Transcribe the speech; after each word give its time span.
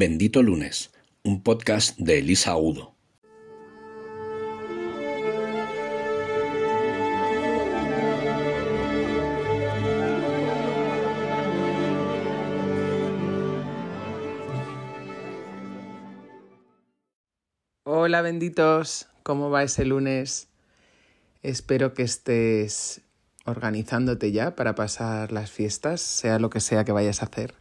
Bendito 0.00 0.44
Lunes, 0.44 0.92
un 1.24 1.42
podcast 1.42 1.98
de 1.98 2.20
Elisa 2.20 2.56
Udo. 2.56 2.94
Hola 17.82 18.22
benditos, 18.22 19.08
¿cómo 19.24 19.50
va 19.50 19.64
ese 19.64 19.84
lunes? 19.84 20.46
Espero 21.42 21.94
que 21.94 22.04
estés 22.04 23.00
organizándote 23.46 24.30
ya 24.30 24.54
para 24.54 24.76
pasar 24.76 25.32
las 25.32 25.50
fiestas, 25.50 26.00
sea 26.00 26.38
lo 26.38 26.50
que 26.50 26.60
sea 26.60 26.84
que 26.84 26.92
vayas 26.92 27.20
a 27.20 27.26
hacer. 27.26 27.56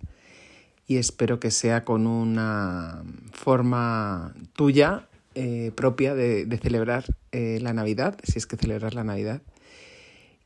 Y 0.88 0.98
espero 0.98 1.40
que 1.40 1.52
sea 1.52 1.84
con 1.84 2.08
una 2.08 3.04
forma 3.34 4.34
tuya, 4.54 5.08
eh, 5.36 5.72
propia 5.76 6.16
de, 6.16 6.60
celebrar 6.60 7.05
eh, 7.32 7.60
la 7.62 7.72
Navidad, 7.72 8.18
si 8.23 8.40
es 8.40 8.48
que 8.48 8.58
celebras 8.58 8.96
la 8.96 9.04
Navidad. 9.04 9.41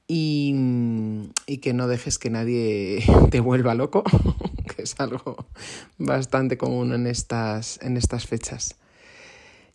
Y, 0.08 0.54
y, 1.46 1.60
que 1.60 1.74
no 1.74 1.88
dejes 1.88 2.18
que 2.18 2.30
nadie 2.30 3.02
te 3.32 3.40
vuelva 3.40 3.76
loco, 3.76 4.04
que 4.76 4.82
es 4.82 4.96
algo 4.98 5.48
bastante 5.98 6.58
común 6.58 6.92
en 6.92 7.08
estas, 7.08 7.80
en 7.82 7.96
estas 7.96 8.28
fechas. 8.28 8.76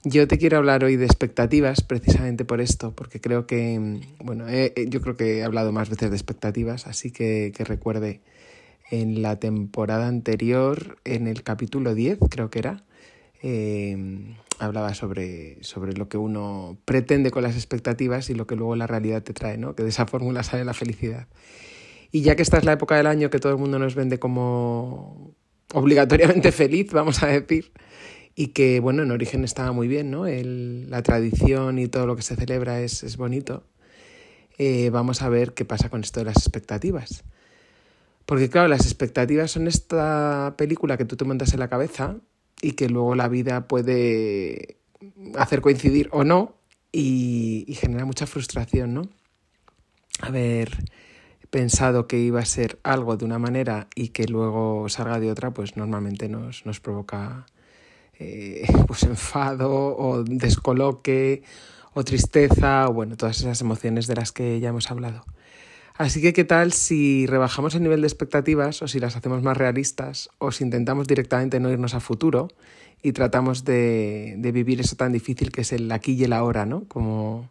Yo 0.04 0.28
te 0.28 0.36
quiero 0.36 0.58
hablar 0.58 0.84
hoy 0.84 0.96
de 0.96 1.06
expectativas 1.06 1.80
precisamente 1.80 2.44
por 2.44 2.60
esto, 2.60 2.92
porque 2.94 3.20
creo 3.20 3.46
que, 3.46 4.02
bueno, 4.18 4.44
yo 4.88 5.00
creo 5.00 5.16
que 5.16 5.38
he 5.38 5.44
hablado 5.44 5.72
más 5.72 5.88
veces 5.88 6.10
de 6.10 6.16
expectativas, 6.16 6.86
así 6.86 7.10
que, 7.10 7.52
que 7.56 7.64
recuerde 7.64 8.20
en 8.90 9.22
la 9.22 9.38
temporada 9.38 10.08
anterior, 10.08 10.98
en 11.04 11.26
el 11.26 11.42
capítulo 11.42 11.94
10 11.94 12.18
creo 12.30 12.50
que 12.50 12.58
era, 12.58 12.84
eh, 13.42 14.34
hablaba 14.58 14.94
sobre, 14.94 15.62
sobre 15.62 15.92
lo 15.92 16.08
que 16.08 16.16
uno 16.16 16.78
pretende 16.84 17.30
con 17.30 17.42
las 17.42 17.56
expectativas 17.56 18.30
y 18.30 18.34
lo 18.34 18.46
que 18.46 18.56
luego 18.56 18.76
la 18.76 18.86
realidad 18.86 19.22
te 19.22 19.32
trae, 19.32 19.58
¿no? 19.58 19.74
que 19.74 19.82
de 19.82 19.90
esa 19.90 20.06
fórmula 20.06 20.42
sale 20.42 20.64
la 20.64 20.74
felicidad. 20.74 21.28
Y 22.12 22.22
ya 22.22 22.36
que 22.36 22.42
esta 22.42 22.58
es 22.58 22.64
la 22.64 22.72
época 22.72 22.96
del 22.96 23.06
año 23.06 23.30
que 23.30 23.38
todo 23.38 23.52
el 23.52 23.58
mundo 23.58 23.78
nos 23.78 23.94
vende 23.94 24.18
como 24.18 25.34
obligatoriamente 25.74 26.52
feliz, 26.52 26.92
vamos 26.92 27.22
a 27.22 27.26
decir, 27.26 27.72
y 28.34 28.48
que, 28.48 28.80
bueno, 28.80 29.02
en 29.02 29.10
origen 29.10 29.44
estaba 29.44 29.72
muy 29.72 29.88
bien, 29.88 30.10
¿no? 30.10 30.26
La 30.26 31.02
tradición 31.02 31.78
y 31.78 31.88
todo 31.88 32.06
lo 32.06 32.16
que 32.16 32.22
se 32.22 32.36
celebra 32.36 32.80
es, 32.80 33.02
es 33.02 33.16
bonito. 33.16 33.64
Eh, 34.58 34.90
vamos 34.90 35.22
a 35.22 35.28
ver 35.28 35.54
qué 35.54 35.64
pasa 35.64 35.88
con 35.88 36.02
esto 36.02 36.20
de 36.20 36.26
las 36.26 36.36
expectativas. 36.36 37.24
Porque, 38.26 38.50
claro, 38.50 38.68
las 38.68 38.84
expectativas 38.84 39.52
son 39.52 39.68
esta 39.68 40.54
película 40.58 40.96
que 40.96 41.04
tú 41.04 41.16
te 41.16 41.24
montas 41.24 41.52
en 41.52 41.60
la 41.60 41.68
cabeza 41.68 42.16
y 42.60 42.72
que 42.72 42.88
luego 42.88 43.14
la 43.14 43.28
vida 43.28 43.68
puede 43.68 44.78
hacer 45.36 45.60
coincidir 45.60 46.08
o 46.12 46.24
no 46.24 46.56
y, 46.92 47.66
genera 47.78 48.04
mucha 48.04 48.26
frustración, 48.26 48.94
¿no? 48.94 49.02
Haber 50.20 50.70
pensado 51.50 52.08
que 52.08 52.18
iba 52.18 52.40
a 52.40 52.44
ser 52.44 52.78
algo 52.82 53.16
de 53.16 53.24
una 53.24 53.38
manera 53.38 53.88
y 53.94 54.08
que 54.08 54.26
luego 54.26 54.88
salga 54.88 55.20
de 55.20 55.30
otra, 55.30 55.52
pues 55.52 55.76
normalmente 55.76 56.28
nos, 56.28 56.66
nos 56.66 56.80
provoca 56.80 57.46
eh, 58.18 58.66
pues 58.86 59.04
enfado 59.04 59.96
o 59.96 60.24
descoloque 60.24 61.42
o 61.94 62.02
tristeza 62.02 62.88
o 62.88 62.92
bueno, 62.92 63.16
todas 63.16 63.40
esas 63.40 63.60
emociones 63.60 64.06
de 64.06 64.16
las 64.16 64.32
que 64.32 64.58
ya 64.58 64.70
hemos 64.70 64.90
hablado. 64.90 65.24
Así 65.98 66.20
que, 66.20 66.34
¿qué 66.34 66.44
tal 66.44 66.72
si 66.72 67.26
rebajamos 67.26 67.74
el 67.74 67.82
nivel 67.82 68.02
de 68.02 68.06
expectativas 68.06 68.82
o 68.82 68.88
si 68.88 69.00
las 69.00 69.16
hacemos 69.16 69.42
más 69.42 69.56
realistas 69.56 70.28
o 70.38 70.52
si 70.52 70.62
intentamos 70.62 71.06
directamente 71.06 71.58
no 71.58 71.70
irnos 71.70 71.94
a 71.94 72.00
futuro 72.00 72.48
y 73.02 73.12
tratamos 73.12 73.64
de, 73.64 74.34
de 74.36 74.52
vivir 74.52 74.80
eso 74.80 74.96
tan 74.96 75.12
difícil 75.12 75.50
que 75.52 75.62
es 75.62 75.72
el 75.72 75.90
aquí 75.90 76.12
y 76.12 76.24
el 76.24 76.34
ahora, 76.34 76.66
¿no? 76.66 76.86
Como, 76.88 77.50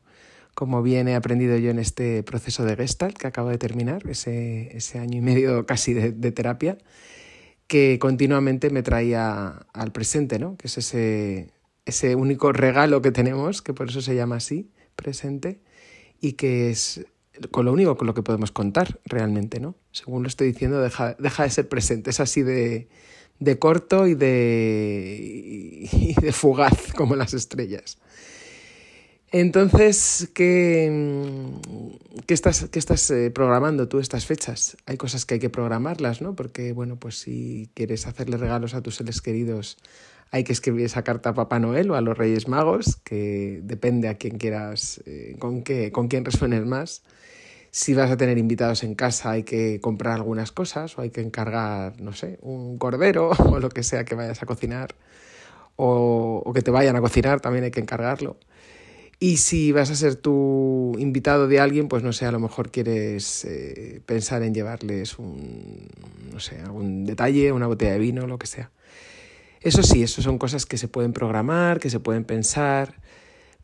como 0.53 0.83
bien 0.83 1.07
he 1.07 1.15
aprendido 1.15 1.57
yo 1.57 1.71
en 1.71 1.79
este 1.79 2.21
proceso 2.21 2.65
de 2.65 2.75
Gestalt 2.75 3.17
que 3.17 3.25
acabo 3.25 3.49
de 3.49 3.57
terminar, 3.57 4.03
ese, 4.07 4.75
ese 4.77 4.99
año 4.99 5.17
y 5.17 5.21
medio 5.21 5.65
casi 5.65 5.93
de, 5.93 6.11
de 6.11 6.31
terapia 6.31 6.77
que 7.67 7.97
continuamente 7.99 8.69
me 8.69 8.83
traía 8.83 9.65
al 9.73 9.91
presente, 9.91 10.37
¿no? 10.37 10.55
Que 10.57 10.67
es 10.67 10.77
ese, 10.77 11.49
ese 11.85 12.15
único 12.15 12.51
regalo 12.51 13.01
que 13.01 13.11
tenemos, 13.11 13.63
que 13.63 13.73
por 13.73 13.89
eso 13.89 14.01
se 14.01 14.15
llama 14.15 14.35
así, 14.35 14.69
presente, 14.95 15.61
y 16.21 16.33
que 16.33 16.69
es 16.69 17.05
con 17.51 17.65
lo 17.65 17.73
único 17.73 17.97
con 17.97 18.07
lo 18.07 18.13
que 18.13 18.23
podemos 18.23 18.51
contar 18.51 18.99
realmente, 19.05 19.59
¿no? 19.59 19.75
Según 19.91 20.23
lo 20.23 20.27
estoy 20.27 20.47
diciendo, 20.47 20.81
deja, 20.81 21.15
deja 21.19 21.43
de 21.43 21.49
ser 21.49 21.67
presente, 21.67 22.09
es 22.09 22.19
así 22.19 22.43
de, 22.43 22.87
de 23.39 23.59
corto 23.59 24.07
y 24.07 24.15
de, 24.15 25.87
y 25.91 26.13
de 26.19 26.31
fugaz 26.31 26.93
como 26.93 27.15
las 27.15 27.33
estrellas. 27.33 27.97
Entonces, 29.31 30.29
¿qué, 30.33 31.51
qué 32.25 32.33
estás, 32.33 32.69
qué 32.71 32.79
estás 32.79 33.09
eh, 33.11 33.31
programando 33.31 33.87
tú 33.89 33.99
estas 33.99 34.25
fechas? 34.25 34.77
Hay 34.85 34.95
cosas 34.95 35.25
que 35.25 35.33
hay 35.33 35.39
que 35.41 35.49
programarlas, 35.49 36.21
¿no? 36.21 36.35
Porque, 36.35 36.71
bueno, 36.71 36.97
pues 36.97 37.17
si 37.19 37.69
quieres 37.73 38.07
hacerle 38.07 38.37
regalos 38.37 38.75
a 38.75 38.81
tus 38.81 38.95
seres 38.95 39.21
queridos, 39.21 39.77
hay 40.35 40.43
que 40.43 40.51
escribir 40.51 40.85
esa 40.85 41.01
carta 41.01 41.29
a 41.29 41.33
Papá 41.33 41.59
Noel 41.59 41.89
o 41.91 41.95
a 41.95 42.01
los 42.01 42.17
Reyes 42.17 42.49
Magos, 42.49 42.97
que 43.05 43.61
depende 43.63 44.09
a 44.09 44.15
quién 44.15 44.37
quieras, 44.37 45.01
eh, 45.05 45.37
con, 45.39 45.63
qué, 45.63 45.93
con 45.93 46.09
quién 46.09 46.25
resuenes 46.25 46.65
más. 46.65 47.03
Si 47.71 47.93
vas 47.93 48.11
a 48.11 48.17
tener 48.17 48.37
invitados 48.37 48.83
en 48.83 48.95
casa, 48.95 49.31
hay 49.31 49.43
que 49.43 49.79
comprar 49.79 50.15
algunas 50.15 50.51
cosas 50.51 50.97
o 50.97 51.01
hay 51.01 51.09
que 51.09 51.21
encargar, 51.21 52.01
no 52.01 52.11
sé, 52.11 52.37
un 52.41 52.77
cordero 52.77 53.29
o 53.49 53.59
lo 53.61 53.69
que 53.69 53.81
sea 53.81 54.03
que 54.03 54.13
vayas 54.13 54.43
a 54.43 54.45
cocinar 54.45 54.95
o, 55.77 56.51
que 56.53 56.61
te 56.61 56.69
vayan 56.69 56.97
a 56.97 57.01
cocinar, 57.01 57.39
también 57.39 57.63
hay 57.63 57.71
que 57.71 57.79
encargarlo. 57.79 58.35
Y 59.19 59.37
si 59.37 59.71
vas 59.71 59.89
a 59.89 59.95
ser 59.95 60.17
tu 60.17 60.97
invitado 60.99 61.47
de 61.47 61.61
alguien, 61.61 61.87
pues 61.87 62.03
no 62.03 62.11
sé, 62.11 62.25
a 62.25 62.31
lo 62.33 62.41
mejor 62.41 62.71
quieres 62.71 63.45
eh, 63.45 64.01
pensar 64.05 64.43
en 64.43 64.53
llevarles 64.53 65.17
un, 65.17 65.87
no 66.33 66.41
sé, 66.41 66.59
algún 66.59 67.05
detalle, 67.05 67.53
una 67.53 67.67
botella 67.67 67.93
de 67.93 67.99
vino, 67.99 68.27
lo 68.27 68.37
que 68.37 68.47
sea. 68.47 68.71
Eso 69.65 69.81
sí, 69.81 70.03
eso 70.03 70.21
son 70.21 70.37
cosas 70.37 70.67
que 70.67 70.77
se 70.77 70.87
pueden 70.87 71.11
programar, 71.11 71.79
que 71.79 71.89
se 71.89 71.99
pueden 71.99 72.23
pensar, 72.23 73.01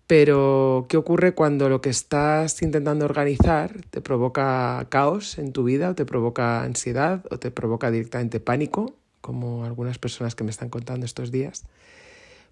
pero 0.08 0.88
¿qué 0.90 0.98
ocurre 0.98 1.36
cuando 1.36 1.70
lo 1.70 1.80
que 1.80 1.92
estás 1.92 2.64
intentando 2.64 3.06
organizar 3.06 3.82
te 3.92 4.02
provoca 4.02 4.84
caos 4.90 5.38
en 5.38 5.54
tu 5.54 5.64
vida 5.64 5.92
o 5.92 5.94
te 5.94 6.04
provoca 6.04 6.64
ansiedad 6.64 7.24
o 7.30 7.38
te 7.38 7.52
provoca 7.52 7.92
directamente 7.92 8.40
pánico, 8.40 8.96
como 9.22 9.64
algunas 9.64 10.00
personas 10.00 10.34
que 10.34 10.44
me 10.44 10.50
están 10.50 10.70
contando 10.70 11.06
estos 11.06 11.32
días? 11.32 11.66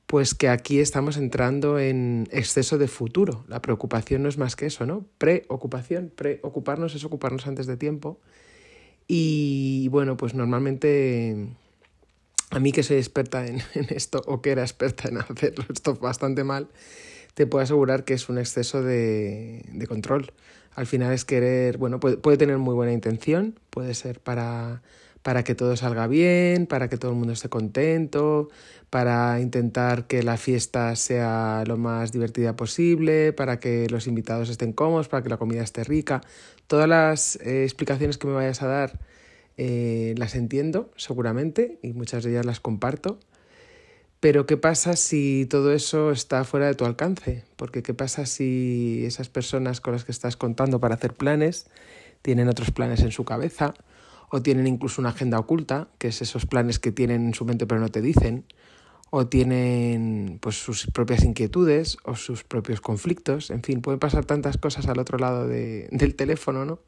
pues 0.05 0.35
que 0.35 0.49
aquí 0.49 0.79
estamos 0.79 1.17
entrando 1.17 1.79
en 1.79 2.27
exceso 2.31 2.77
de 2.77 2.87
futuro. 2.87 3.45
La 3.47 3.63
preocupación 3.63 4.23
no 4.23 4.29
es 4.29 4.37
más 4.37 4.55
que 4.55 4.67
eso, 4.67 4.85
¿no? 4.85 5.05
Preocupación, 5.17 6.11
preocuparnos 6.15 6.93
es 6.93 7.03
ocuparnos 7.03 7.47
antes 7.47 7.65
de 7.65 7.77
tiempo. 7.77 8.19
Y 9.07 9.87
bueno, 9.89 10.17
pues 10.17 10.33
normalmente 10.33 11.49
a 12.49 12.59
mí 12.59 12.71
que 12.71 12.83
soy 12.83 12.97
experta 12.97 13.45
en, 13.47 13.61
esto 13.89 14.21
o 14.27 14.41
que 14.41 14.51
era 14.51 14.61
experta 14.61 15.09
en 15.09 15.17
hacerlo 15.17 15.65
esto 15.71 15.95
bastante 15.95 16.43
mal, 16.43 16.67
te 17.33 17.47
puedo 17.47 17.63
asegurar 17.63 18.03
que 18.03 18.13
es 18.13 18.29
un 18.29 18.37
exceso 18.37 18.83
de, 18.83 19.63
control. 19.87 20.31
Al 20.75 20.85
final 20.85 21.13
es 21.13 21.25
querer, 21.25 21.77
bueno, 21.77 21.99
puede, 21.99 22.17
puede 22.17 22.37
tener 22.37 22.57
muy 22.57 22.73
buena 22.73 22.93
intención, 22.93 23.59
puede 23.69 23.93
ser 23.93 24.19
para 24.19 24.81
para 25.21 25.43
que 25.43 25.55
todo 25.55 25.75
salga 25.75 26.07
bien, 26.07 26.65
para 26.65 26.87
que 26.89 26.97
todo 26.97 27.11
el 27.11 27.17
mundo 27.17 27.33
esté 27.33 27.49
contento, 27.49 28.49
para 28.89 29.39
intentar 29.41 30.07
que 30.07 30.23
la 30.23 30.37
fiesta 30.37 30.95
sea 30.95 31.63
lo 31.67 31.77
más 31.77 32.11
divertida 32.11 32.55
posible, 32.55 33.33
para 33.33 33.59
que 33.59 33.87
los 33.89 34.07
invitados 34.07 34.49
estén 34.49 34.73
cómodos, 34.73 35.09
para 35.09 35.23
que 35.23 35.29
la 35.29 35.37
comida 35.37 35.61
esté 35.61 35.83
rica. 35.83 36.21
Todas 36.67 36.87
las 36.87 37.35
eh, 37.37 37.63
explicaciones 37.63 38.17
que 38.17 38.27
me 38.27 38.33
vayas 38.33 38.61
a 38.61 38.67
dar 38.67 38.99
eh, 39.61 40.15
las 40.17 40.35
entiendo 40.35 40.89
seguramente 40.95 41.79
y 41.83 41.91
muchas 41.91 42.23
de 42.23 42.31
ellas 42.31 42.45
las 42.45 42.61
comparto. 42.61 43.19
Pero 44.21 44.45
¿qué 44.45 44.55
pasa 44.57 44.95
si 44.95 45.45
todo 45.49 45.73
eso 45.73 46.11
está 46.11 46.43
fuera 46.45 46.67
de 46.67 46.75
tu 46.75 46.85
alcance? 46.85 47.43
Porque 47.57 47.83
¿qué 47.83 47.93
pasa 47.93 48.25
si 48.25 49.03
esas 49.05 49.27
personas 49.27 49.81
con 49.81 49.93
las 49.93 50.05
que 50.05 50.11
estás 50.11 50.37
contando 50.37 50.79
para 50.79 50.95
hacer 50.95 51.13
planes 51.13 51.67
tienen 52.21 52.47
otros 52.47 52.71
planes 52.71 53.01
en 53.01 53.11
su 53.11 53.25
cabeza? 53.25 53.73
o 54.29 54.41
tienen 54.41 54.67
incluso 54.67 55.01
una 55.01 55.09
agenda 55.09 55.39
oculta, 55.39 55.87
que 55.97 56.09
es 56.09 56.21
esos 56.21 56.45
planes 56.45 56.79
que 56.79 56.91
tienen 56.91 57.27
en 57.27 57.33
su 57.33 57.45
mente 57.45 57.65
pero 57.65 57.81
no 57.81 57.89
te 57.89 58.01
dicen, 58.01 58.45
o 59.09 59.27
tienen 59.27 60.37
pues 60.39 60.55
sus 60.61 60.87
propias 60.87 61.23
inquietudes 61.23 61.97
o 62.03 62.15
sus 62.15 62.43
propios 62.43 62.79
conflictos, 62.79 63.49
en 63.49 63.63
fin, 63.63 63.81
pueden 63.81 63.99
pasar 63.99 64.25
tantas 64.25 64.57
cosas 64.57 64.87
al 64.87 64.99
otro 64.99 65.17
lado 65.17 65.47
de, 65.47 65.87
del 65.91 66.15
teléfono, 66.15 66.65
¿no? 66.65 66.79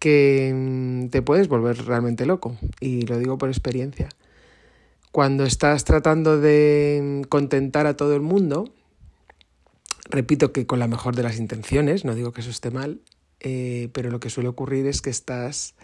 Que 0.00 0.52
mm, 0.52 1.10
te 1.10 1.22
puedes 1.22 1.46
volver 1.46 1.84
realmente 1.84 2.26
loco, 2.26 2.56
y 2.80 3.02
lo 3.02 3.18
digo 3.18 3.38
por 3.38 3.50
experiencia. 3.50 4.08
Cuando 5.12 5.44
estás 5.44 5.84
tratando 5.84 6.40
de 6.40 7.22
contentar 7.28 7.86
a 7.86 7.96
todo 7.96 8.16
el 8.16 8.22
mundo, 8.22 8.72
repito 10.08 10.52
que 10.52 10.66
con 10.66 10.80
la 10.80 10.88
mejor 10.88 11.14
de 11.14 11.22
las 11.22 11.38
intenciones, 11.38 12.04
no 12.04 12.16
digo 12.16 12.32
que 12.32 12.40
eso 12.40 12.50
esté 12.50 12.70
mal, 12.70 13.00
eh, 13.38 13.88
pero 13.92 14.10
lo 14.10 14.18
que 14.18 14.30
suele 14.30 14.48
ocurrir 14.48 14.86
es 14.86 15.02
que 15.02 15.10
estás 15.10 15.74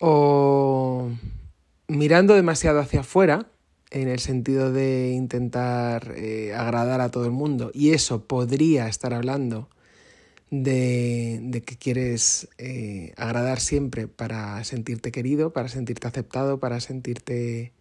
o 0.00 1.10
mirando 1.88 2.34
demasiado 2.34 2.80
hacia 2.80 3.00
afuera, 3.00 3.46
en 3.90 4.08
el 4.08 4.18
sentido 4.18 4.70
de 4.70 5.10
intentar 5.10 6.12
eh, 6.16 6.54
agradar 6.54 7.00
a 7.00 7.10
todo 7.10 7.24
el 7.24 7.32
mundo, 7.32 7.70
y 7.74 7.90
eso 7.90 8.24
podría 8.24 8.88
estar 8.88 9.12
hablando 9.12 9.68
de, 10.50 11.62
que 11.66 11.76
quieres 11.76 12.48
eh, 12.58 13.12
agradar 13.16 13.60
siempre 13.60 14.08
para 14.08 14.62
sentirte 14.64 15.12
querido, 15.12 15.52
para 15.52 15.68
sentirte 15.68 16.06
aceptado, 16.06 16.58
para 16.58 16.80
sentirte 16.80 17.72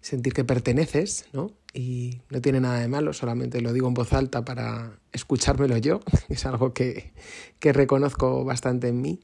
sentir 0.00 0.32
que 0.34 0.44
perteneces, 0.44 1.26
¿no? 1.32 1.52
Y 1.72 2.20
no 2.30 2.40
tiene 2.40 2.60
nada 2.60 2.80
de 2.80 2.88
malo, 2.88 3.12
solamente 3.12 3.60
lo 3.60 3.72
digo 3.72 3.88
en 3.88 3.94
voz 3.94 4.12
alta 4.12 4.44
para 4.44 4.98
escuchármelo 5.12 5.76
yo, 5.78 6.00
es 6.28 6.46
algo 6.46 6.72
que, 6.72 7.12
que 7.58 7.72
reconozco 7.72 8.44
bastante 8.44 8.88
en 8.88 9.00
mí. 9.00 9.20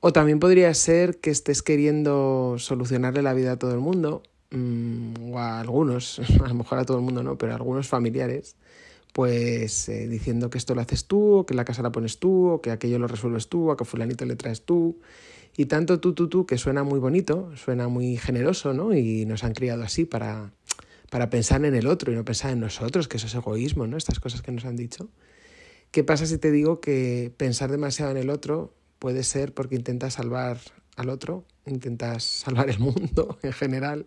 O 0.00 0.12
también 0.12 0.38
podría 0.38 0.72
ser 0.74 1.18
que 1.18 1.30
estés 1.30 1.62
queriendo 1.62 2.56
solucionarle 2.58 3.22
la 3.22 3.34
vida 3.34 3.52
a 3.52 3.58
todo 3.58 3.72
el 3.72 3.80
mundo, 3.80 4.22
mmm, 4.50 5.32
o 5.32 5.38
a 5.38 5.60
algunos, 5.60 6.18
a 6.44 6.48
lo 6.48 6.54
mejor 6.54 6.78
a 6.78 6.84
todo 6.84 6.98
el 6.98 7.02
mundo 7.02 7.22
no, 7.22 7.36
pero 7.36 7.52
a 7.52 7.56
algunos 7.56 7.88
familiares, 7.88 8.56
pues 9.12 9.88
eh, 9.88 10.08
diciendo 10.08 10.50
que 10.50 10.58
esto 10.58 10.74
lo 10.74 10.80
haces 10.80 11.06
tú, 11.06 11.44
que 11.46 11.54
la 11.54 11.64
casa 11.64 11.82
la 11.82 11.92
pones 11.92 12.18
tú, 12.18 12.48
o 12.48 12.60
que 12.60 12.70
aquello 12.70 12.98
lo 12.98 13.08
resuelves 13.08 13.48
tú, 13.48 13.70
o 13.70 13.76
que 13.76 13.84
fulanito 13.84 14.24
le 14.24 14.36
traes 14.36 14.64
tú. 14.64 15.00
Y 15.56 15.66
tanto 15.66 16.00
tú, 16.00 16.14
tú, 16.14 16.28
tú, 16.28 16.46
que 16.46 16.58
suena 16.58 16.84
muy 16.84 17.00
bonito, 17.00 17.50
suena 17.56 17.88
muy 17.88 18.16
generoso, 18.16 18.72
¿no? 18.72 18.94
Y 18.94 19.26
nos 19.26 19.42
han 19.44 19.52
criado 19.52 19.82
así 19.82 20.04
para, 20.04 20.52
para 21.10 21.28
pensar 21.28 21.64
en 21.64 21.74
el 21.74 21.86
otro 21.86 22.12
y 22.12 22.14
no 22.14 22.24
pensar 22.24 22.52
en 22.52 22.60
nosotros, 22.60 23.08
que 23.08 23.16
eso 23.16 23.26
es 23.26 23.34
egoísmo, 23.34 23.86
¿no? 23.86 23.96
Estas 23.96 24.20
cosas 24.20 24.42
que 24.42 24.52
nos 24.52 24.64
han 24.64 24.76
dicho. 24.76 25.08
¿Qué 25.90 26.04
pasa 26.04 26.24
si 26.24 26.38
te 26.38 26.52
digo 26.52 26.80
que 26.80 27.32
pensar 27.36 27.70
demasiado 27.70 28.12
en 28.12 28.16
el 28.16 28.30
otro 28.30 28.72
puede 29.00 29.24
ser 29.24 29.52
porque 29.52 29.74
intentas 29.74 30.14
salvar 30.14 30.58
al 30.96 31.08
otro, 31.08 31.44
intentas 31.66 32.22
salvar 32.22 32.70
el 32.70 32.78
mundo 32.78 33.38
en 33.42 33.52
general? 33.52 34.06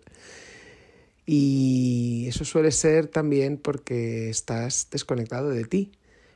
Y 1.25 2.25
eso 2.27 2.43
suele 2.43 2.71
ser 2.71 3.07
también 3.07 3.57
porque 3.57 4.29
estás 4.29 4.87
desconectado 4.91 5.49
de 5.49 5.63
ti. 5.65 5.91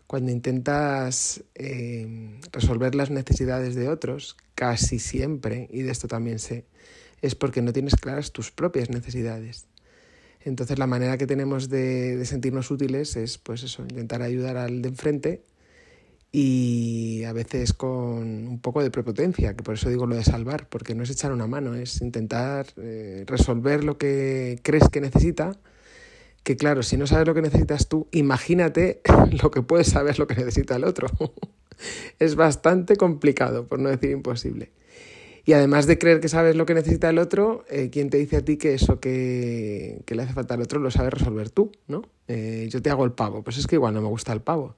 Cuando 0.07 0.31
intentas 0.31 1.43
eh, 1.55 2.39
resolver 2.53 2.95
las 2.95 3.09
necesidades 3.09 3.75
de 3.75 3.89
otros, 3.89 4.37
casi 4.55 4.99
siempre, 4.99 5.67
y 5.69 5.81
de 5.81 5.91
esto 5.91 6.07
también 6.07 6.39
sé, 6.39 6.65
es 7.21 7.35
porque 7.35 7.61
no 7.61 7.73
tienes 7.73 7.95
claras 7.95 8.31
tus 8.31 8.51
propias 8.51 8.89
necesidades. 8.89 9.67
Entonces 10.39 10.79
la 10.79 10.87
manera 10.87 11.17
que 11.17 11.27
tenemos 11.27 11.67
de, 11.67 12.15
de 12.15 12.25
sentirnos 12.25 12.71
útiles 12.71 13.17
es 13.17 13.37
pues 13.37 13.63
eso, 13.63 13.81
intentar 13.83 14.21
ayudar 14.21 14.55
al 14.55 14.81
de 14.81 14.89
enfrente 14.89 15.43
y 16.31 17.23
a 17.23 17.33
veces 17.33 17.73
con 17.73 18.47
un 18.47 18.59
poco 18.61 18.83
de 18.83 18.91
prepotencia, 18.91 19.55
que 19.55 19.63
por 19.63 19.75
eso 19.75 19.89
digo 19.89 20.05
lo 20.05 20.15
de 20.15 20.23
salvar, 20.23 20.67
porque 20.69 20.95
no 20.95 21.03
es 21.03 21.09
echar 21.09 21.31
una 21.31 21.47
mano, 21.47 21.75
es 21.75 22.01
intentar 22.01 22.67
eh, 22.77 23.23
resolver 23.27 23.83
lo 23.83 23.97
que 23.97 24.59
crees 24.63 24.89
que 24.89 25.01
necesita, 25.01 25.57
que 26.43 26.55
claro, 26.55 26.83
si 26.83 26.97
no 26.97 27.07
sabes 27.07 27.27
lo 27.27 27.33
que 27.33 27.41
necesitas 27.41 27.87
tú, 27.87 28.07
imagínate 28.11 29.01
lo 29.41 29.51
que 29.51 29.61
puedes 29.61 29.87
saber 29.87 30.19
lo 30.19 30.27
que 30.27 30.35
necesita 30.35 30.75
el 30.75 30.83
otro. 30.83 31.07
es 32.19 32.35
bastante 32.35 32.95
complicado, 32.95 33.67
por 33.67 33.79
no 33.79 33.89
decir 33.89 34.11
imposible. 34.11 34.71
Y 35.45 35.53
además 35.53 35.87
de 35.87 35.97
creer 35.97 36.19
que 36.19 36.27
sabes 36.27 36.57
lo 36.57 36.65
que 36.65 36.73
necesita 36.73 37.09
el 37.09 37.19
otro, 37.19 37.63
eh, 37.69 37.89
¿quién 37.89 38.09
te 38.09 38.17
dice 38.17 38.35
a 38.35 38.41
ti 38.43 38.57
que 38.57 38.73
eso 38.73 38.99
que, 38.99 40.01
que, 40.05 40.13
le 40.13 40.23
hace 40.23 40.33
falta 40.33 40.55
al 40.55 40.61
otro 40.61 40.81
lo 40.81 40.91
sabes 40.91 41.13
resolver 41.13 41.49
tú? 41.49 41.71
¿no? 41.87 42.01
Eh, 42.27 42.67
yo 42.69 42.81
te 42.81 42.89
hago 42.89 43.05
el 43.05 43.13
pavo, 43.13 43.43
pues 43.43 43.57
es 43.57 43.65
que 43.65 43.75
igual 43.75 43.93
no 43.93 44.01
me 44.01 44.09
gusta 44.09 44.33
el 44.33 44.41
pavo. 44.41 44.75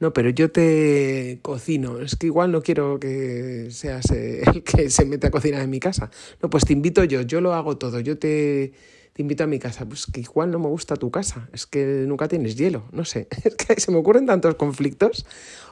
No, 0.00 0.12
pero 0.12 0.30
yo 0.30 0.50
te 0.50 1.38
cocino. 1.42 2.00
Es 2.00 2.16
que 2.16 2.26
igual 2.26 2.50
no 2.52 2.62
quiero 2.62 2.98
que 2.98 3.68
seas 3.70 4.10
el 4.10 4.62
que 4.64 4.90
se 4.90 5.04
mete 5.04 5.28
a 5.28 5.30
cocinar 5.30 5.62
en 5.62 5.70
mi 5.70 5.78
casa. 5.78 6.10
No, 6.42 6.50
pues 6.50 6.64
te 6.64 6.72
invito 6.72 7.04
yo, 7.04 7.20
yo 7.22 7.40
lo 7.40 7.54
hago 7.54 7.76
todo. 7.76 8.00
Yo 8.00 8.18
te, 8.18 8.72
te 9.12 9.22
invito 9.22 9.44
a 9.44 9.46
mi 9.46 9.58
casa. 9.58 9.86
Pues 9.86 10.06
que 10.06 10.20
igual 10.20 10.50
no 10.50 10.58
me 10.58 10.68
gusta 10.68 10.96
tu 10.96 11.10
casa. 11.10 11.48
Es 11.52 11.66
que 11.66 12.04
nunca 12.06 12.28
tienes 12.28 12.56
hielo. 12.56 12.84
No 12.92 13.04
sé. 13.04 13.28
Es 13.44 13.54
que 13.56 13.78
se 13.78 13.92
me 13.92 13.98
ocurren 13.98 14.26
tantos 14.26 14.54
conflictos. 14.56 15.26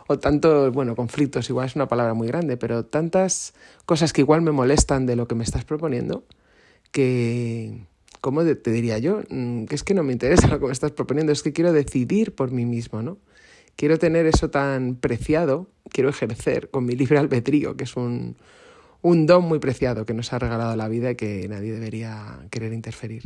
O 0.08 0.18
tantos, 0.18 0.72
bueno, 0.72 0.96
conflictos, 0.96 1.50
igual 1.50 1.66
es 1.66 1.76
una 1.76 1.86
palabra 1.86 2.14
muy 2.14 2.28
grande, 2.28 2.56
pero 2.56 2.84
tantas 2.86 3.52
cosas 3.84 4.14
que 4.14 4.22
igual 4.22 4.40
me 4.40 4.52
molestan 4.52 5.04
de 5.04 5.16
lo 5.16 5.28
que 5.28 5.34
me 5.34 5.44
estás 5.44 5.66
proponiendo 5.66 6.24
que, 6.92 7.86
¿cómo 8.20 8.44
te 8.44 8.70
diría 8.70 8.98
yo? 8.98 9.22
Mm, 9.28 9.64
que 9.66 9.74
es 9.74 9.82
que 9.84 9.94
no 9.94 10.02
me 10.02 10.12
interesa 10.12 10.48
lo 10.48 10.58
que 10.60 10.66
me 10.66 10.72
estás 10.72 10.92
proponiendo, 10.92 11.32
es 11.32 11.42
que 11.42 11.52
quiero 11.52 11.72
decidir 11.72 12.34
por 12.34 12.50
mí 12.50 12.64
mismo, 12.64 13.02
¿no? 13.02 13.18
Quiero 13.78 13.96
tener 13.96 14.26
eso 14.26 14.50
tan 14.50 14.96
preciado, 14.96 15.68
quiero 15.88 16.10
ejercer 16.10 16.68
con 16.68 16.84
mi 16.84 16.96
libre 16.96 17.16
albedrío, 17.16 17.76
que 17.76 17.84
es 17.84 17.96
un, 17.96 18.36
un 19.02 19.26
don 19.26 19.44
muy 19.44 19.60
preciado 19.60 20.04
que 20.04 20.14
nos 20.14 20.32
ha 20.32 20.40
regalado 20.40 20.74
la 20.74 20.88
vida 20.88 21.12
y 21.12 21.14
que 21.14 21.46
nadie 21.48 21.72
debería 21.72 22.40
querer 22.50 22.72
interferir. 22.72 23.22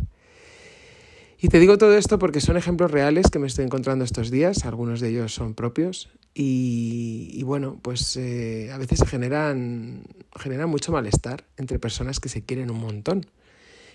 Y 1.40 1.48
te 1.48 1.58
digo 1.58 1.78
todo 1.78 1.96
esto 1.96 2.18
porque 2.18 2.40
son 2.40 2.58
ejemplos 2.58 2.90
reales 2.90 3.30
que 3.30 3.38
me 3.38 3.46
estoy 3.46 3.64
encontrando 3.64 4.04
estos 4.04 4.30
días, 4.30 4.66
algunos 4.66 5.00
de 5.00 5.08
ellos 5.08 5.34
son 5.34 5.54
propios 5.54 6.10
y, 6.34 7.30
y 7.32 7.42
bueno, 7.44 7.78
pues 7.80 8.16
eh, 8.18 8.70
a 8.72 8.78
veces 8.78 9.02
generan, 9.08 10.04
generan 10.36 10.68
mucho 10.68 10.92
malestar 10.92 11.44
entre 11.56 11.78
personas 11.78 12.20
que 12.20 12.28
se 12.28 12.42
quieren 12.42 12.70
un 12.70 12.78
montón. 12.78 13.26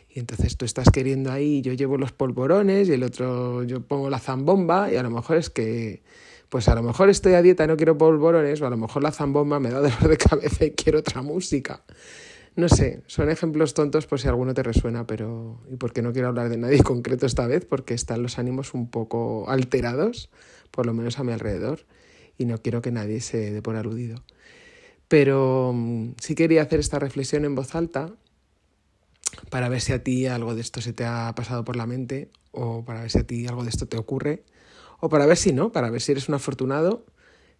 Y 0.09 0.19
entonces 0.19 0.57
tú 0.57 0.65
estás 0.65 0.89
queriendo 0.89 1.31
ahí, 1.31 1.61
yo 1.61 1.73
llevo 1.73 1.97
los 1.97 2.11
polvorones 2.11 2.89
y 2.89 2.93
el 2.93 3.03
otro 3.03 3.63
yo 3.63 3.81
pongo 3.81 4.09
la 4.09 4.17
zambomba 4.17 4.91
y 4.91 4.95
a 4.95 5.03
lo 5.03 5.11
mejor 5.11 5.37
es 5.37 5.51
que 5.51 6.01
pues 6.49 6.67
a 6.69 6.75
lo 6.75 6.83
mejor 6.83 7.09
estoy 7.09 7.33
a 7.33 7.41
dieta 7.41 7.67
no 7.67 7.77
quiero 7.77 7.97
polvorones, 7.97 8.61
o 8.61 8.67
a 8.67 8.69
lo 8.69 8.77
mejor 8.77 9.03
la 9.03 9.11
zambomba 9.11 9.59
me 9.59 9.69
da 9.69 9.79
dolor 9.79 10.07
de 10.07 10.17
cabeza 10.17 10.65
y 10.65 10.71
quiero 10.71 10.99
otra 10.99 11.21
música. 11.21 11.83
No 12.55 12.69
sé, 12.69 13.03
son 13.05 13.29
ejemplos 13.29 13.75
tontos 13.75 14.07
por 14.07 14.19
si 14.19 14.27
alguno 14.27 14.53
te 14.55 14.63
resuena, 14.63 15.05
pero 15.05 15.61
y 15.71 15.75
porque 15.75 16.01
no 16.01 16.11
quiero 16.11 16.29
hablar 16.29 16.49
de 16.49 16.57
nadie 16.57 16.81
concreto 16.83 17.25
esta 17.25 17.45
vez, 17.45 17.65
porque 17.65 17.93
están 17.93 18.23
los 18.23 18.39
ánimos 18.39 18.73
un 18.73 18.89
poco 18.89 19.47
alterados, 19.47 20.29
por 20.71 20.85
lo 20.85 20.93
menos 20.93 21.19
a 21.19 21.23
mi 21.23 21.33
alrededor, 21.33 21.85
y 22.37 22.45
no 22.45 22.57
quiero 22.59 22.81
que 22.81 22.91
nadie 22.91 23.21
se 23.21 23.51
dé 23.51 23.61
por 23.61 23.75
aludido. 23.75 24.23
Pero 25.07 25.71
mm, 25.73 26.13
sí 26.19 26.33
quería 26.33 26.63
hacer 26.63 26.79
esta 26.79 26.97
reflexión 26.97 27.45
en 27.45 27.53
voz 27.53 27.75
alta 27.75 28.11
para 29.49 29.69
ver 29.69 29.81
si 29.81 29.93
a 29.93 30.03
ti 30.03 30.25
algo 30.25 30.55
de 30.55 30.61
esto 30.61 30.81
se 30.81 30.93
te 30.93 31.05
ha 31.05 31.31
pasado 31.35 31.63
por 31.63 31.75
la 31.75 31.85
mente 31.85 32.31
o 32.51 32.83
para 32.83 33.01
ver 33.01 33.11
si 33.11 33.19
a 33.19 33.23
ti 33.23 33.45
algo 33.45 33.63
de 33.63 33.69
esto 33.69 33.87
te 33.87 33.97
ocurre 33.97 34.43
o 34.99 35.09
para 35.09 35.25
ver 35.25 35.37
si 35.37 35.53
no, 35.53 35.71
para 35.71 35.89
ver 35.89 36.01
si 36.01 36.11
eres 36.11 36.29
un 36.29 36.35
afortunado 36.35 37.05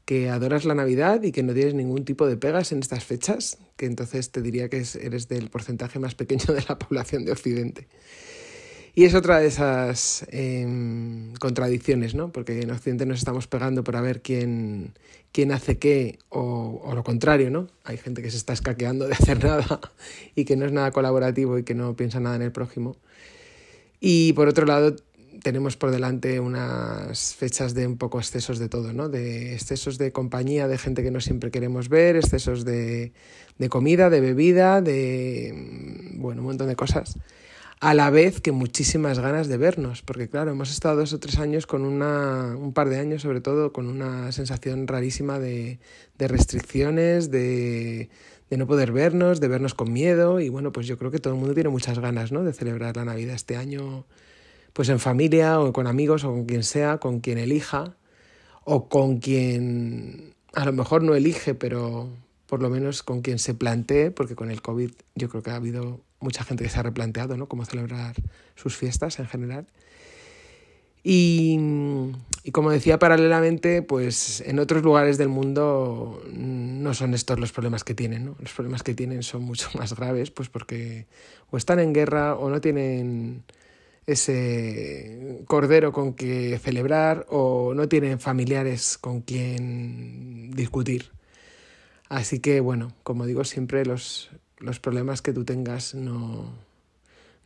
que 0.06 0.30
adoras 0.30 0.63
la 0.63 0.74
Navidad 0.74 1.22
y 1.24 1.34
que 1.34 1.44
no 1.44 1.54
tienes 1.54 1.74
ningún 1.74 2.06
tipo 2.06 2.28
de 2.28 2.38
pegas 2.38 2.72
en 2.72 2.80
estas 2.80 3.04
fechas, 3.04 3.57
que 3.76 3.85
entonces 3.85 4.31
te 4.31 4.42
diría 4.42 4.69
que 4.69 4.85
eres 5.02 5.28
del 5.28 5.50
porcentaje 5.50 6.00
más 6.00 6.16
pequeño 6.16 6.54
de 6.54 6.64
la 6.68 6.80
población 6.80 7.26
de 7.26 7.33
Occidente. 7.33 7.88
Y 8.95 9.04
es 9.04 9.14
otra 9.14 9.40
de 9.40 9.47
esas 9.47 10.26
eh, 10.31 10.66
contradicciones, 11.40 12.16
¿no? 12.16 12.31
Porque 12.31 12.62
en 12.62 12.71
Occidente 12.71 13.06
nos 13.06 13.19
estamos 13.19 13.47
pegando 13.47 13.83
para 13.83 14.02
ver 14.02 14.21
quién, 14.21 14.94
quién 15.31 15.52
hace 15.52 15.78
qué 15.78 16.18
o, 16.30 16.81
o, 16.83 16.95
lo 16.95 17.04
contrario, 17.04 17.52
¿no? 17.52 17.68
Hay 17.83 17.97
gente 17.97 18.23
que 18.23 18.31
se 18.31 18.38
está 18.38 18.54
escaqueando 18.54 19.07
de 19.07 19.14
hacer 19.14 19.44
nada 19.44 19.81
y 20.35 20.45
que 20.45 20.56
no 20.56 20.66
es 20.66 20.71
nada 20.71 20.92
colaborativo 20.92 21.59
y 21.59 21.64
que 21.64 21.76
no 21.76 21.95
piensa 21.95 22.19
nada 22.19 22.38
en 22.38 22.42
el 22.44 22.52
prójimo. 22.52 22.95
Y 24.00 24.33
por 24.33 24.47
otro 24.47 24.66
lado, 24.66 24.95
tenemos 25.42 25.78
por 25.78 25.92
delante 25.92 26.40
unas 26.40 27.36
fechas 27.36 27.74
de 27.74 27.88
un 27.88 27.98
poco 27.98 28.20
excesos 28.20 28.60
de 28.60 28.70
todo, 28.70 28.94
¿no? 28.94 29.10
De 29.10 29.54
excesos 29.54 29.98
de 29.98 30.12
compañía, 30.12 30.68
de 30.68 30.78
gente 30.78 31.04
que 31.04 31.12
no 31.12 31.22
siempre 31.22 31.52
queremos 31.52 31.90
ver, 31.90 32.16
excesos 32.16 32.66
de, 32.66 33.14
de 33.58 33.70
comida, 33.70 34.10
de 34.10 34.22
bebida, 34.22 34.82
de, 34.82 35.54
mm, 35.54 36.22
bueno, 36.22 36.42
un 36.42 36.48
montón 36.48 36.68
de 36.68 36.76
cosas. 36.76 37.18
A 37.80 37.94
la 37.94 38.10
vez 38.10 38.42
que 38.42 38.52
muchísimas 38.52 39.20
ganas 39.20 39.48
de 39.48 39.58
vernos, 39.58 40.02
porque 40.02 40.28
claro, 40.28 40.52
hemos 40.52 40.72
estado 40.72 40.98
dos 40.98 41.14
o 41.14 41.20
tres 41.20 41.38
años 41.38 41.68
con 41.68 41.84
una, 41.84 42.56
un 42.58 42.74
par 42.74 42.90
de 42.90 42.98
años 42.98 43.22
sobre 43.22 43.40
todo, 43.40 43.72
con 43.72 43.88
una 43.88 44.32
sensación 44.32 44.88
rarísima 44.88 45.38
de, 45.38 45.80
de 46.18 46.28
restricciones, 46.28 47.30
de, 47.30 48.10
de 48.50 48.58
no 48.58 48.66
poder 48.66 48.92
vernos, 48.92 49.40
de 49.40 49.48
vernos 49.48 49.76
con 49.76 49.94
miedo 49.94 50.40
y 50.40 50.50
bueno, 50.50 50.72
pues 50.72 50.88
yo 50.88 50.98
creo 50.98 51.12
que 51.12 51.20
todo 51.20 51.34
el 51.34 51.40
mundo 51.40 51.54
tiene 51.54 51.70
muchas 51.70 52.00
ganas, 52.00 52.32
¿no? 52.32 52.44
De 52.44 52.54
celebrar 52.54 52.96
la 52.96 53.06
Navidad 53.06 53.36
este 53.36 53.58
año 53.58 54.06
pues 54.78 54.90
en 54.90 55.00
familia 55.00 55.60
o 55.60 55.74
con 55.74 55.88
amigos 55.88 56.24
o 56.24 56.28
con 56.28 56.46
quien 56.46 56.62
sea, 56.62 57.00
con 57.00 57.19
quien 57.19 57.40
elija 57.40 57.96
o 58.64 58.90
con 58.90 59.18
quien 59.18 60.36
a 60.54 60.66
lo 60.66 60.72
mejor 60.72 61.02
no 61.02 61.16
elige, 61.16 61.56
pero 61.56 62.07
por 62.46 62.62
lo 62.62 62.69
menos 62.69 63.02
con 63.02 63.24
quien 63.24 63.40
se 63.40 63.56
plantee, 63.56 64.12
porque 64.12 64.36
con 64.36 64.52
el 64.52 64.62
COVID 64.62 64.92
yo 65.16 65.30
creo 65.30 65.42
que 65.42 65.50
ha 65.50 65.56
habido 65.56 66.02
mucha 66.19 66.44
gente 66.44 66.64
que 66.64 66.69
se 66.69 66.78
ha 66.78 66.84
replanteado, 66.84 67.38
¿no? 67.38 67.48
Cómo 67.48 67.66
celebrar 67.66 68.18
sus 68.54 68.78
fiestas 68.78 69.18
en 69.18 69.26
general. 69.26 69.66
Y, 71.04 71.57
y, 72.44 72.52
como 72.52 72.69
decía 72.69 73.00
paralelamente, 73.00 73.81
pues 73.81 74.42
en 74.42 74.60
otros 74.60 74.84
lugares 74.84 75.18
del 75.18 75.30
mundo 75.30 76.22
no 76.31 76.94
son 76.94 77.16
estos 77.16 77.40
los 77.40 77.52
problemas 77.52 77.84
que 77.84 77.96
tienen, 77.96 78.26
¿no? 78.26 78.36
Los 78.40 78.54
problemas 78.54 78.84
que 78.84 78.94
tienen 78.94 79.24
son 79.24 79.42
mucho 79.42 79.69
más 79.76 79.96
graves, 79.96 80.30
pues 80.30 80.50
porque 80.50 81.07
o 81.50 81.57
están 81.57 81.80
en 81.80 81.94
guerra 81.94 82.36
o 82.36 82.52
no 82.52 82.62
tienen 82.62 83.44
ese 84.07 85.44
cordero 85.47 85.92
con 85.92 86.14
que 86.14 86.57
celebrar 86.59 87.26
o 87.30 87.73
no 87.76 87.87
tienen 87.90 88.19
familiares 88.19 88.97
con 88.97 89.21
quien 89.21 90.52
discutir. 90.52 91.11
Así 92.09 92.40
que 92.40 92.61
bueno, 92.61 92.94
como 93.04 93.26
digo 93.26 93.44
siempre, 93.44 93.85
los, 93.85 94.31
los 94.59 94.80
problemas 94.80 95.21
que 95.21 95.33
tú 95.33 95.44
tengas 95.44 95.94
no, 95.94 96.54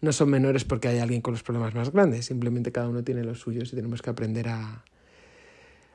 no 0.02 0.12
son 0.12 0.30
menores 0.30 0.64
porque 0.64 0.88
hay 0.88 1.00
alguien 1.00 1.22
con 1.22 1.34
los 1.34 1.42
problemas 1.42 1.74
más 1.74 1.92
grandes, 1.92 2.28
simplemente 2.28 2.72
cada 2.72 2.88
uno 2.88 3.04
tiene 3.04 3.24
los 3.24 3.40
suyos 3.40 3.74
y 3.74 3.76
tenemos 3.76 4.04
que 4.04 4.12
aprender 4.12 4.48
a, 4.50 4.86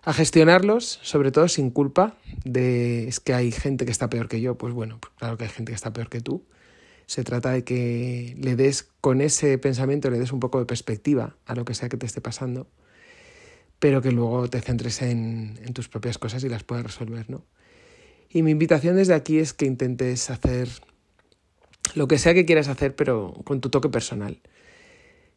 a 0.02 0.12
gestionarlos, 0.12 0.98
sobre 1.02 1.30
todo 1.30 1.46
sin 1.46 1.70
culpa 1.70 2.16
de 2.44 3.06
es 3.06 3.20
que 3.20 3.34
hay 3.34 3.52
gente 3.52 3.84
que 3.84 3.92
está 3.92 4.10
peor 4.10 4.26
que 4.28 4.40
yo, 4.40 4.58
pues 4.58 4.74
bueno, 4.74 4.98
pues 5.00 5.12
claro 5.16 5.36
que 5.36 5.44
hay 5.44 5.50
gente 5.50 5.70
que 5.70 5.76
está 5.76 5.92
peor 5.92 6.08
que 6.08 6.20
tú. 6.20 6.42
Se 7.06 7.22
trata 7.22 7.52
de 7.52 7.64
que 7.64 8.36
le 8.40 8.56
des 8.56 8.88
con 9.00 9.20
ese 9.20 9.58
pensamiento, 9.58 10.10
le 10.10 10.18
des 10.18 10.32
un 10.32 10.40
poco 10.40 10.58
de 10.58 10.66
perspectiva 10.66 11.36
a 11.46 11.54
lo 11.54 11.64
que 11.64 11.74
sea 11.74 11.88
que 11.88 11.96
te 11.96 12.06
esté 12.06 12.20
pasando, 12.20 12.66
pero 13.78 14.02
que 14.02 14.10
luego 14.10 14.48
te 14.48 14.60
centres 14.60 15.02
en, 15.02 15.56
tus 15.72 15.88
propias 15.88 16.18
cosas 16.18 16.42
y 16.44 16.48
las 16.48 16.64
puedas 16.64 16.84
resolver, 16.84 17.30
¿no? 17.30 17.44
Y 18.28 18.42
mi 18.42 18.50
invitación 18.50 18.96
desde 18.96 19.14
aquí 19.14 19.38
es 19.38 19.52
que 19.52 19.66
intentes 19.66 20.30
hacer 20.30 20.68
lo 21.94 22.08
que 22.08 22.18
sea 22.18 22.34
que 22.34 22.44
quieras 22.44 22.68
hacer, 22.68 22.94
pero 22.96 23.32
con 23.44 23.60
tu 23.60 23.70
toque 23.70 23.88
personal. 23.88 24.40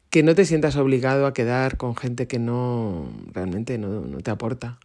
Que 0.10 0.24
no 0.24 0.34
te 0.34 0.46
sientas 0.46 0.76
obligado 0.76 1.28
a 1.28 1.34
quedar 1.34 1.78
con 1.78 1.96
gente 1.96 2.28
que 2.28 2.40
no 2.40 3.08
realmente 3.32 3.78
no, 3.78 4.02
te 4.18 4.32
aporta. 4.32 4.80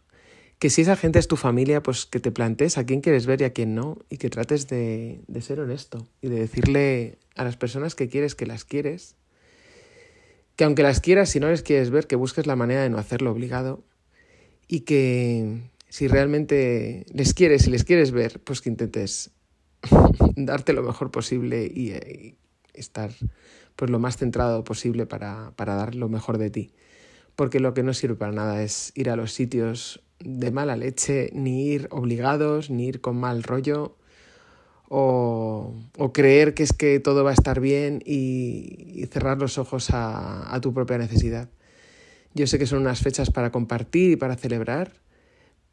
Que 0.59 0.69
si 0.69 0.81
esa 0.81 0.95
gente 0.95 1.19
es 1.19 1.27
tu 1.27 1.35
familia, 1.35 1.83
pues 1.83 2.05
que 2.05 2.19
te 2.19 2.31
plantees 2.31 2.77
a 2.77 2.85
quién 2.85 3.01
quieres 3.01 3.25
ver 3.25 3.41
y 3.41 3.43
a 3.43 3.53
quién 3.53 3.75
no, 3.75 3.97
y 4.09 4.17
que 4.17 4.29
trates 4.29 4.67
de, 4.67 5.21
de 5.27 5.41
ser 5.41 5.59
honesto 5.59 6.07
y 6.21 6.29
de 6.29 6.39
decirle 6.39 7.17
a 7.35 7.43
las 7.43 7.57
personas 7.57 7.95
que 7.95 8.07
quieres 8.07 8.35
que 8.35 8.45
las 8.45 8.63
quieres, 8.63 9.15
que 10.55 10.63
aunque 10.63 10.83
las 10.83 11.01
quieras, 11.01 11.29
si 11.29 11.39
no 11.39 11.49
les 11.49 11.61
quieres 11.61 11.89
ver, 11.89 12.07
que 12.07 12.15
busques 12.15 12.47
la 12.47 12.55
manera 12.55 12.83
de 12.83 12.89
no 12.89 12.97
hacerlo 12.97 13.31
obligado 13.31 13.83
y 14.67 14.81
que 14.81 15.61
si 15.89 16.07
realmente 16.07 17.05
les 17.13 17.33
quieres 17.33 17.67
y 17.67 17.71
les 17.71 17.83
quieres 17.83 18.11
ver, 18.11 18.39
pues 18.41 18.61
que 18.61 18.69
intentes 18.69 19.31
darte 20.35 20.73
lo 20.73 20.83
mejor 20.83 21.11
posible 21.11 21.65
y, 21.65 22.35
estar 22.73 23.11
pues 23.77 23.89
lo 23.89 23.99
más 23.99 24.17
centrado 24.17 24.65
posible 24.65 25.05
para, 25.05 25.53
para, 25.55 25.75
dar 25.75 25.95
lo 25.95 26.09
mejor 26.09 26.37
de 26.37 26.49
ti. 26.49 26.73
Porque 27.35 27.61
lo 27.61 27.73
que 27.73 27.83
no 27.83 27.93
sirve 27.93 28.15
para 28.15 28.33
nada 28.33 28.61
es 28.61 28.91
ir 28.95 29.09
a 29.09 29.15
los 29.15 29.31
sitios 29.31 30.03
de 30.19 30.51
mala 30.51 30.75
leche, 30.75 31.29
ni 31.33 31.67
ir 31.67 31.87
obligados, 31.91 32.69
ni 32.69 32.87
ir 32.87 33.01
con 33.01 33.17
mal 33.17 33.43
rollo, 33.43 33.97
o, 34.87 35.73
o 35.97 36.13
creer 36.13 36.53
que 36.53 36.63
es 36.63 36.73
que 36.73 36.99
todo 36.99 37.23
va 37.23 37.31
a 37.31 37.33
estar 37.33 37.59
bien 37.59 38.01
y, 38.05 39.05
cerrar 39.11 39.37
los 39.37 39.57
ojos 39.57 39.91
a, 39.91 40.53
a 40.53 40.61
tu 40.61 40.73
propia 40.73 40.97
necesidad. 40.97 41.49
Yo 42.33 42.47
sé 42.47 42.59
que 42.59 42.65
son 42.65 42.81
unas 42.81 43.01
fechas 43.01 43.31
para 43.31 43.51
compartir 43.51 44.11
y 44.11 44.15
para 44.15 44.35
celebrar, 44.35 44.93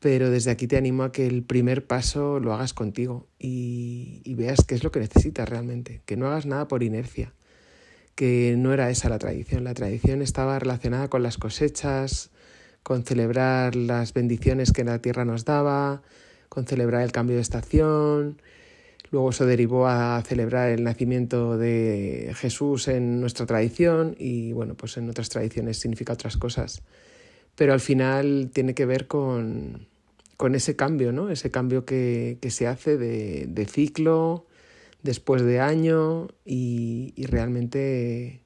pero 0.03 0.31
desde 0.31 0.51
aquí 0.51 0.67
te 0.67 0.77
animo 0.77 1.05
a 1.05 1.13
que 1.13 1.29
el 1.29 1.45
primer 1.45 1.87
paso 1.87 2.41
lo 2.41 2.53
hagas 2.53 2.75
contigo 2.75 3.29
y, 3.39 4.21
veas 4.35 4.65
qué 4.67 4.75
es 4.75 4.83
lo 4.83 4.91
que 4.91 4.99
necesitas 4.99 5.49
realmente, 5.49 6.03
que 6.07 6.17
no 6.17 6.27
hagas 6.27 6.45
nada 6.45 6.67
por 6.67 6.83
inercia, 6.83 7.33
que 8.17 8.57
no 8.59 8.73
era 8.73 8.91
esa 8.91 9.09
la 9.09 9.21
tradición, 9.21 9.63
la 9.63 9.75
tradición 9.75 10.21
estaba 10.21 10.59
relacionada 10.59 11.07
con 11.07 11.23
las 11.23 11.39
cosechas, 11.39 12.32
con 12.83 13.05
celebrar 13.05 13.77
las 13.77 14.13
bendiciones 14.15 14.73
que 14.73 14.85
la 14.85 15.01
tierra 15.01 15.25
nos 15.25 15.45
daba, 15.45 16.03
con 16.49 16.67
celebrar 16.67 17.03
el 17.03 17.13
cambio 17.13 17.37
de 17.37 17.43
estación, 17.43 18.41
luego 19.11 19.31
eso 19.31 19.47
derivó 19.47 19.87
a 19.87 20.23
celebrar 20.23 20.71
el 20.71 20.85
nacimiento 20.85 21.57
de 21.59 22.33
Jesús 22.35 22.89
en 22.89 23.21
nuestra 23.21 23.47
tradición 23.47 24.17
y 24.19 24.53
bueno, 24.53 24.75
pues 24.75 24.97
en 24.97 25.09
otras 25.09 25.29
tradiciones 25.29 25.79
significa 25.79 26.15
otras 26.15 26.37
cosas. 26.37 26.83
Pero 27.55 27.73
al 27.73 27.81
final 27.81 28.51
tiene 28.53 28.75
que 28.75 28.87
ver 28.87 29.07
con, 29.07 29.87
con 30.43 30.57
ese 30.57 30.75
cambio, 30.75 31.13
¿no? 31.13 31.31
Ese 31.31 31.53
cambio 31.53 31.85
que, 31.85 32.37
se 32.51 32.67
hace 32.67 32.97
de, 32.97 33.67
ciclo, 33.67 34.47
después 35.05 35.43
de 35.43 35.61
año 35.61 36.27
y, 36.45 37.15
realmente, 37.29 38.43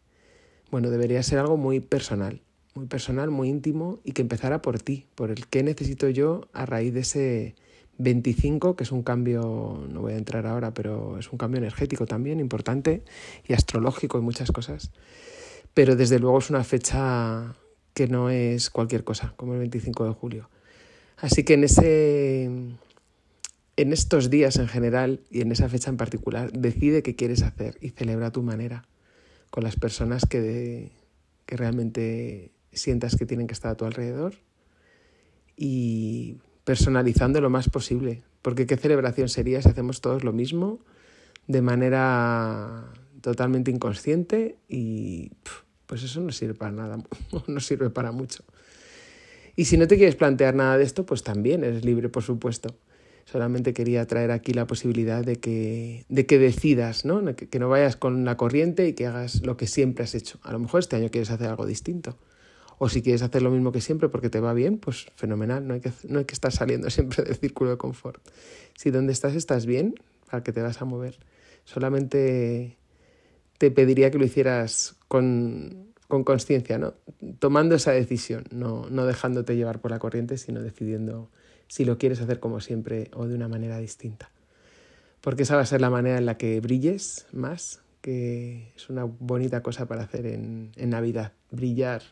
bueno, 0.70 0.90
debería 0.90 1.22
ser 1.22 1.38
algo 1.38 1.56
muy 1.56 1.80
personal, 1.80 2.42
muy 2.76 2.86
personal, 2.86 3.30
muy 3.30 3.48
íntimo 3.48 4.00
y 4.04 4.12
que 4.12 4.22
empezara 4.22 4.62
por 4.62 4.78
ti, 4.80 5.06
por 5.14 5.30
el 5.30 5.46
qué 5.46 5.62
necesito 5.62 6.08
yo 6.08 6.48
a 6.52 6.66
raíz 6.66 6.92
de 6.94 7.00
ese 7.00 7.54
25, 7.98 8.76
que 8.76 8.84
es 8.84 8.92
un 8.92 9.02
cambio, 9.02 9.86
no 9.90 10.02
voy 10.02 10.12
a 10.12 10.16
entrar 10.16 10.46
ahora, 10.46 10.74
pero 10.74 11.18
es 11.18 11.32
un 11.32 11.38
cambio 11.38 11.58
energético 11.58 12.06
también 12.06 12.40
importante 12.40 13.02
y 13.48 13.54
astrológico 13.54 14.18
y 14.18 14.20
muchas 14.20 14.52
cosas. 14.52 14.90
Pero 15.74 15.96
desde 15.96 16.18
luego 16.18 16.38
es 16.38 16.50
una 16.50 16.64
fecha 16.64 17.56
que 17.94 18.08
no 18.08 18.28
es 18.30 18.70
cualquier 18.70 19.04
cosa, 19.04 19.32
como 19.36 19.54
el 19.54 19.58
25 19.60 20.04
de 20.04 20.12
julio. 20.12 20.50
Así 21.16 21.44
que 21.44 21.54
en, 21.54 21.64
ese, 21.64 22.44
en 22.44 23.92
estos 23.92 24.28
días 24.28 24.56
en 24.56 24.68
general 24.68 25.20
y 25.30 25.40
en 25.40 25.50
esa 25.50 25.68
fecha 25.70 25.88
en 25.88 25.96
particular, 25.96 26.52
decide 26.52 27.02
qué 27.02 27.16
quieres 27.16 27.42
hacer 27.42 27.78
y 27.80 27.90
celebra 27.90 28.32
tu 28.32 28.42
manera 28.42 28.86
con 29.50 29.64
las 29.64 29.76
personas 29.76 30.26
que, 30.28 30.90
que 31.46 31.56
realmente 31.56 32.50
sientas 32.76 33.16
que 33.16 33.26
tienen 33.26 33.46
que 33.46 33.54
estar 33.54 33.72
a 33.72 33.76
tu 33.76 33.84
alrededor 33.84 34.34
y 35.56 36.38
personalizando 36.64 37.40
lo 37.40 37.50
más 37.50 37.68
posible. 37.68 38.22
Porque 38.42 38.66
qué 38.66 38.76
celebración 38.76 39.28
sería 39.28 39.62
si 39.62 39.68
hacemos 39.68 40.00
todos 40.00 40.22
lo 40.22 40.32
mismo 40.32 40.80
de 41.46 41.62
manera 41.62 42.92
totalmente 43.20 43.70
inconsciente 43.70 44.56
y 44.68 45.30
pues 45.86 46.02
eso 46.02 46.20
no 46.20 46.32
sirve 46.32 46.54
para 46.54 46.72
nada, 46.72 46.98
no 47.46 47.60
sirve 47.60 47.90
para 47.90 48.12
mucho. 48.12 48.44
Y 49.54 49.64
si 49.64 49.78
no 49.78 49.86
te 49.86 49.96
quieres 49.96 50.16
plantear 50.16 50.54
nada 50.54 50.76
de 50.76 50.84
esto, 50.84 51.06
pues 51.06 51.22
también 51.22 51.64
eres 51.64 51.84
libre, 51.84 52.08
por 52.08 52.22
supuesto. 52.22 52.76
Solamente 53.24 53.72
quería 53.72 54.06
traer 54.06 54.30
aquí 54.30 54.52
la 54.52 54.66
posibilidad 54.66 55.24
de 55.24 55.36
que, 55.36 56.04
de 56.08 56.26
que 56.26 56.38
decidas, 56.38 57.04
¿no? 57.04 57.24
Que, 57.34 57.48
que 57.48 57.58
no 57.58 57.68
vayas 57.68 57.96
con 57.96 58.24
la 58.24 58.36
corriente 58.36 58.86
y 58.86 58.92
que 58.92 59.06
hagas 59.06 59.44
lo 59.44 59.56
que 59.56 59.66
siempre 59.66 60.04
has 60.04 60.14
hecho. 60.14 60.38
A 60.42 60.52
lo 60.52 60.58
mejor 60.58 60.80
este 60.80 60.96
año 60.96 61.10
quieres 61.10 61.30
hacer 61.30 61.48
algo 61.48 61.66
distinto. 61.66 62.18
O 62.78 62.88
si 62.88 63.02
quieres 63.02 63.22
hacer 63.22 63.42
lo 63.42 63.50
mismo 63.50 63.72
que 63.72 63.80
siempre 63.80 64.08
porque 64.08 64.28
te 64.28 64.40
va 64.40 64.52
bien, 64.52 64.78
pues 64.78 65.06
fenomenal. 65.16 65.66
No 65.66 65.74
hay 65.74 65.80
que, 65.80 65.92
no 66.08 66.18
hay 66.18 66.24
que 66.24 66.34
estar 66.34 66.52
saliendo 66.52 66.90
siempre 66.90 67.24
del 67.24 67.36
círculo 67.36 67.70
de 67.70 67.76
confort. 67.76 68.22
Si 68.76 68.90
donde 68.90 69.12
estás 69.12 69.34
estás 69.34 69.66
bien, 69.66 69.94
¿para 70.30 70.42
que 70.42 70.52
te 70.52 70.62
vas 70.62 70.82
a 70.82 70.84
mover? 70.84 71.18
Solamente 71.64 72.76
te 73.58 73.70
pediría 73.70 74.10
que 74.10 74.18
lo 74.18 74.24
hicieras 74.24 74.96
con 75.08 75.86
con 76.08 76.24
conciencia, 76.24 76.78
¿no? 76.78 76.94
Tomando 77.38 77.74
esa 77.74 77.92
decisión, 77.92 78.44
no, 78.50 78.86
no 78.90 79.06
dejándote 79.06 79.56
llevar 79.56 79.80
por 79.80 79.90
la 79.90 79.98
corriente, 79.98 80.38
sino 80.38 80.62
decidiendo 80.62 81.30
si 81.68 81.84
lo 81.84 81.98
quieres 81.98 82.20
hacer 82.20 82.38
como 82.38 82.60
siempre 82.60 83.10
o 83.14 83.26
de 83.26 83.34
una 83.34 83.48
manera 83.48 83.78
distinta. 83.78 84.30
Porque 85.20 85.42
esa 85.42 85.56
va 85.56 85.62
a 85.62 85.66
ser 85.66 85.80
la 85.80 85.90
manera 85.90 86.18
en 86.18 86.26
la 86.26 86.36
que 86.36 86.60
brilles 86.60 87.26
más, 87.32 87.82
que 88.00 88.72
es 88.76 88.88
una 88.88 89.04
bonita 89.04 89.62
cosa 89.62 89.86
para 89.86 90.04
hacer 90.04 90.26
en, 90.26 90.70
en 90.76 90.90
Navidad, 90.90 91.32
brillar 91.50 92.02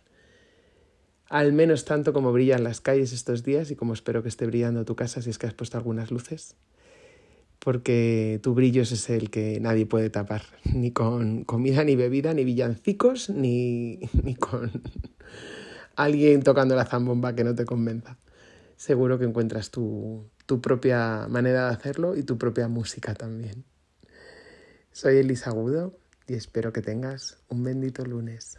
al 1.34 1.52
menos 1.52 1.84
tanto 1.84 2.12
como 2.12 2.32
brillan 2.32 2.62
las 2.62 2.80
calles 2.80 3.12
estos 3.12 3.42
días 3.42 3.72
y 3.72 3.74
como 3.74 3.92
espero 3.92 4.22
que 4.22 4.28
esté 4.28 4.46
brillando 4.46 4.84
tu 4.84 4.94
casa 4.94 5.20
si 5.20 5.30
es 5.30 5.38
que 5.38 5.48
has 5.48 5.52
puesto 5.52 5.76
algunas 5.76 6.12
luces 6.12 6.54
porque 7.58 8.38
tu 8.40 8.54
brillo 8.54 8.82
es 8.82 9.10
el 9.10 9.30
que 9.30 9.58
nadie 9.58 9.84
puede 9.84 10.10
tapar, 10.10 10.42
ni 10.74 10.92
con 10.92 11.42
comida, 11.44 11.82
ni 11.82 11.96
bebida, 11.96 12.34
ni 12.34 12.44
villancicos, 12.44 13.30
ni, 13.30 13.98
ni 14.22 14.36
con 14.36 14.70
alguien 15.96 16.42
tocando 16.42 16.76
la 16.76 16.84
zambomba 16.84 17.34
que 17.34 17.42
no 17.42 17.54
te 17.54 17.64
convenza. 17.64 18.16
Seguro 18.76 19.18
que 19.18 19.24
encuentras 19.24 19.70
tu, 19.70 20.30
tu 20.46 20.60
propia 20.60 21.26
manera 21.28 21.68
de 21.68 21.74
hacerlo 21.74 22.16
y 22.16 22.22
tu 22.22 22.38
propia 22.38 22.68
música 22.68 23.14
también. 23.14 23.64
Soy 24.92 25.16
Elisa 25.16 25.50
Agudo 25.50 25.98
y 26.28 26.34
espero 26.34 26.72
que 26.72 26.82
tengas 26.82 27.38
un 27.48 27.64
bendito 27.64 28.04
lunes. 28.04 28.58